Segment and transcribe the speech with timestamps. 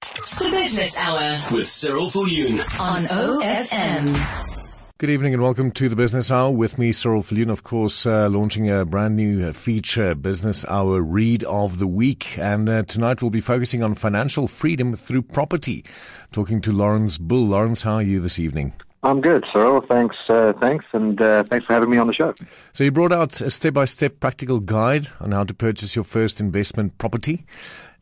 [0.00, 2.58] The Business Hour with Cyril Viljoen.
[2.80, 4.16] on OFM.
[4.96, 8.30] Good evening and welcome to the Business Hour with me, Cyril Viljoen, of course, uh,
[8.30, 12.38] launching a brand new uh, feature, Business Hour Read of the Week.
[12.38, 15.84] And uh, tonight we'll be focusing on financial freedom through property.
[16.32, 17.50] Talking to Laurens Boel.
[17.50, 18.72] Laurens, how are you this evening?
[19.02, 19.82] I'm good, Cyril.
[19.82, 22.34] Thanks, uh, thanks, and uh, thanks for having me on the show.
[22.72, 26.96] So you brought out a step-by-step practical guide on how to purchase your first investment
[26.98, 27.44] property.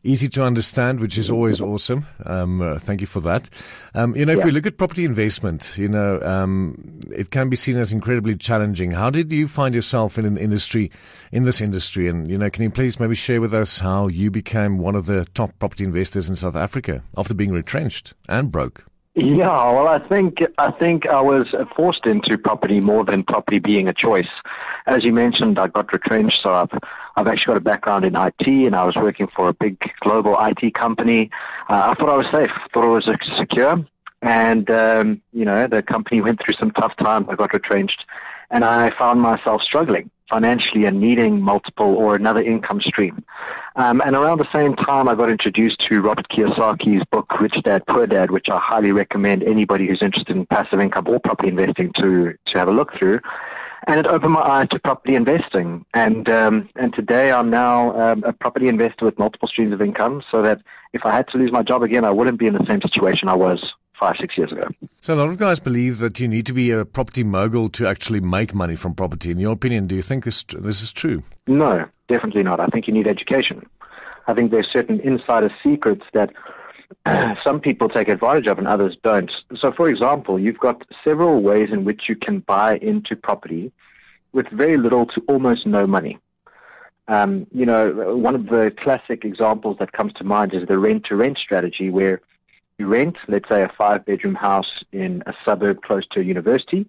[0.03, 2.05] Easy to understand, which is always awesome.
[2.25, 3.49] Um, uh, thank you for that.
[3.93, 4.45] Um, you know, if Yeah.
[4.45, 6.75] we look at property investment, you know, um,
[7.11, 8.91] it can be seen as incredibly challenging.
[8.91, 10.89] How did you find yourself in an industry,
[11.33, 12.07] in this industry?
[12.07, 15.05] And, you know, can you please maybe share with us how you became one of
[15.05, 18.85] the top property investors in South Africa after being retrenched and broke?
[19.15, 23.89] Yeah, well, I think I think I was forced into property more than property being
[23.89, 24.29] a choice.
[24.85, 26.71] As you mentioned, I got retrenched, so I've
[27.19, 30.37] I've actually got a background in IT, and I was working for a big global
[30.39, 31.29] IT company.
[31.67, 33.85] Uh, I thought I was safe, thought I was uh, secure,
[34.21, 37.27] and um, you know the company went through some tough times.
[37.29, 38.05] I got retrenched,
[38.51, 43.25] and I found myself struggling financially and needing multiple or another income stream.
[43.75, 47.85] Um, and around the same time, I got introduced to Robert Kiyosaki's book, Rich Dad,
[47.87, 51.91] Poor Dad, which I highly recommend anybody who's interested in passive income or property investing
[51.93, 53.19] to, to have a look through.
[53.89, 55.83] And it opened my eyes to property investing.
[55.95, 60.21] And, um, and today I'm now um, a property investor with multiple streams of income
[60.29, 60.61] so that
[60.93, 63.27] if I had to lose my job again, I wouldn't be in the same situation
[63.29, 64.67] I was five, six years ago.
[65.01, 67.87] So a lot of guys believe that you need to be a property mogul to
[67.87, 69.31] actually make money from property.
[69.31, 71.23] In your opinion, do you think this, this is true?
[71.47, 72.59] No, definitely not.
[72.59, 73.67] I think you need education.
[74.27, 76.29] I think there's certain insider secrets that
[77.43, 79.31] some people take advantage of and others don't.
[79.59, 83.71] So, for example, you've got several ways in which you can buy into property
[84.31, 86.19] with very little to almost no money.
[87.07, 91.05] Um, you know, one of the classic examples that comes to mind is the rent
[91.05, 92.21] to rent strategy, where
[92.77, 96.87] you rent, let's say, a five bedroom house in a suburb close to a university,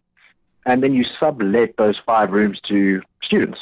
[0.67, 3.59] and then you sublet those five rooms to students.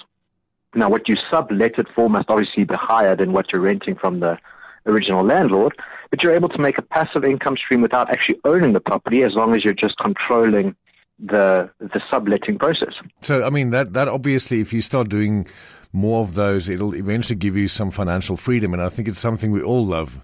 [0.75, 4.21] Now, what you sublet it for must obviously be higher than what you're renting from
[4.21, 4.38] the
[4.87, 5.75] original landlord,
[6.11, 9.34] but you're able to make a passive income stream without actually owning the property as
[9.34, 10.75] long as you're just controlling
[11.19, 12.94] the the subletting process.
[13.21, 15.47] So, I mean, that, that obviously, if you start doing
[15.93, 18.72] more of those, it'll eventually give you some financial freedom.
[18.72, 20.21] And I think it's something we all love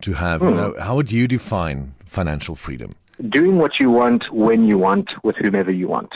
[0.00, 0.42] to have.
[0.42, 2.92] You know, how would you define financial freedom?
[3.28, 6.10] Doing what you want when you want with whomever you want.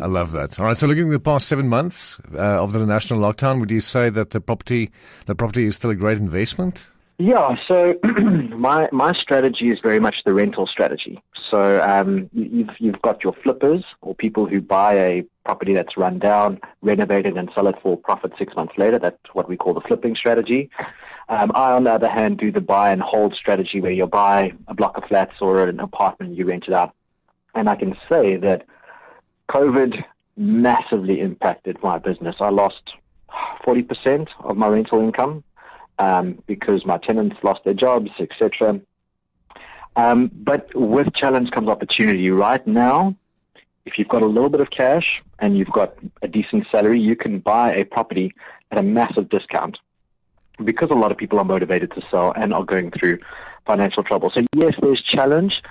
[0.00, 0.58] I love that.
[0.58, 0.76] All right.
[0.76, 4.10] So, looking at the past seven months uh, of the national lockdown, would you say
[4.10, 4.90] that the property,
[5.26, 6.90] the property is still a great investment?
[7.20, 7.98] Yeah, so
[8.56, 11.22] my my strategy is very much the rental strategy.
[11.50, 15.98] So um, you- you've you've got your flippers or people who buy a property that's
[15.98, 18.98] run down, renovate it, and sell it for profit six months later.
[18.98, 20.70] That's what we call the flipping strategy.
[21.28, 24.54] Um, I, on the other hand, do the buy and hold strategy where you buy
[24.68, 26.94] a block of flats or an apartment, and you rent it out.
[27.54, 28.64] And I can say that
[29.50, 30.02] COVID
[30.38, 32.36] massively impacted my business.
[32.40, 32.80] I lost
[33.66, 35.44] 40% of my rental income
[36.00, 38.80] um, because my tenants lost their jobs, etc.
[39.96, 42.30] Um, but with challenge comes opportunity.
[42.30, 43.14] Right now,
[43.84, 47.14] if you've got a little bit of cash and you've got a decent salary, you
[47.14, 48.34] can buy a property
[48.70, 49.76] at a massive discount
[50.64, 53.18] because a lot of people are motivated to sell and are going through
[53.66, 54.30] financial trouble.
[54.34, 55.62] So yes, there's challenge,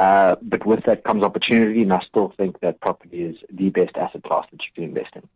[0.00, 3.96] uh, but with that comes opportunity, and I still think that property is the best
[3.96, 5.28] asset class that you can invest in.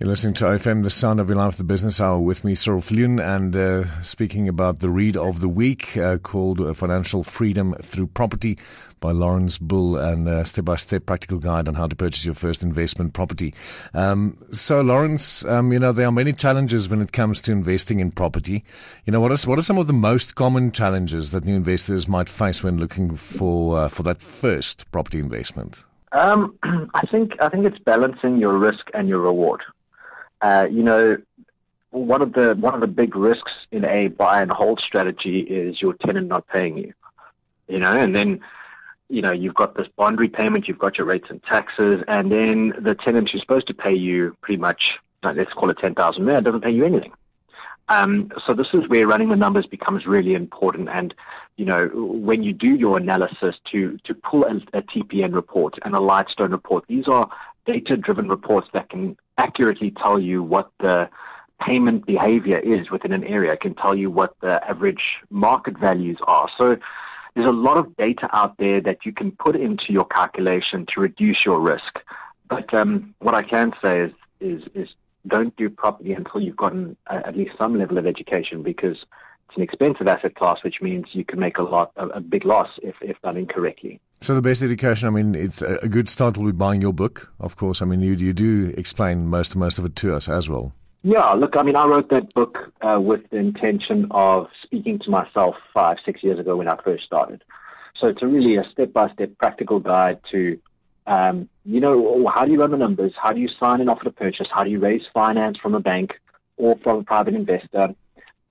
[0.00, 2.80] You're listening to OFM, the sound of your life, the business hour with me, Cyril
[2.80, 7.74] Viljoen, and uh, speaking about the read of the week uh, called uh, Financial Freedom
[7.82, 8.58] Through Property
[9.00, 13.12] by Laurens Boel and uh, step-by-step practical guide on how to purchase your first investment
[13.12, 13.52] property.
[13.92, 17.98] Um, so, Laurens, um, you know, there are many challenges when it comes to investing
[17.98, 18.62] in property.
[19.04, 22.06] You know, what, is, what are some of the most common challenges that new investors
[22.06, 25.82] might face when looking for, uh, for that first property investment?
[26.12, 26.58] Um,
[26.94, 29.62] I think I think it's balancing your risk and your reward.
[30.40, 31.18] Uh, you know,
[31.90, 35.80] one of the one of the big risks in a buy and hold strategy is
[35.80, 36.92] your tenant not paying you.
[37.68, 38.40] You know, and then
[39.08, 42.74] you know you've got this bond repayment, you've got your rates and taxes, and then
[42.78, 44.92] the tenant who's supposed to pay you pretty much,
[45.22, 47.12] let's call it ten thousand there, doesn't pay you anything.
[47.88, 50.88] Um, so this is where running the numbers becomes really important.
[50.88, 51.14] And
[51.56, 55.94] you know, when you do your analysis to to pull a, a TPN report and
[55.94, 57.28] a Lightstone report, these are
[57.66, 61.08] data-driven reports that can accurately tell you what the
[61.60, 63.52] payment behavior is within an area.
[63.52, 66.48] It can tell you what the average market values are.
[66.56, 66.76] So
[67.34, 71.00] there's a lot of data out there that you can put into your calculation to
[71.00, 72.00] reduce your risk.
[72.48, 74.88] But um, what I can say is is is
[75.26, 78.96] don't do property until you've gotten uh, at least some level of education because
[79.48, 82.44] it's an expensive asset class, which means you can make a lot, a, a big
[82.44, 84.00] loss if, if done incorrectly.
[84.20, 86.92] So the best education, I mean, it's a, a good start will be buying your
[86.92, 87.80] book, of course.
[87.80, 90.72] I mean, you you do explain most most of it to us as well.
[91.02, 95.10] Yeah, look, I mean, I wrote that book uh, with the intention of speaking to
[95.10, 97.44] myself five, six years ago when I first started.
[98.00, 100.58] So it's a really a step-by-step practical guide to,
[101.08, 103.14] um, you know, how do you run the numbers?
[103.20, 104.46] How do you sign an offer to purchase?
[104.52, 106.12] How do you raise finance from a bank
[106.58, 107.94] or from a private investor?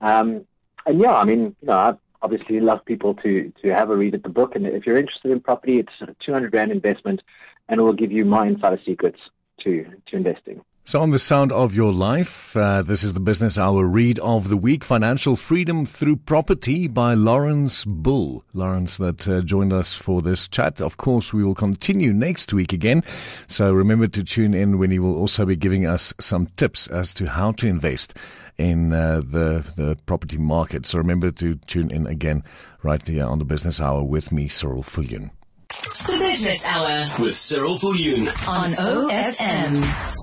[0.00, 0.44] Um,
[0.84, 4.14] and yeah, I mean, you know, I obviously love people to to have a read
[4.16, 4.56] at the book.
[4.56, 7.22] And if you're interested in property, it's a 200 rand investment,
[7.68, 9.20] and it will give you my insider secrets
[9.60, 10.60] to to investing.
[10.88, 14.48] So, on the sound of your life, uh, this is the Business Hour read of
[14.48, 18.40] the week Financial Freedom Through Property by Laurens Boel.
[18.54, 20.80] Laurens, that uh, joined us for this chat.
[20.80, 23.04] Of course, we will continue next week again.
[23.48, 27.12] So, remember to tune in when he will also be giving us some tips as
[27.14, 28.14] to how to invest
[28.56, 30.86] in uh, the, the property market.
[30.86, 32.44] So, remember to tune in again
[32.82, 35.32] right here on the Business Hour with me, Cyril Viljoen.
[35.68, 40.17] The Business Hour with Cyril Viljoen on OFM.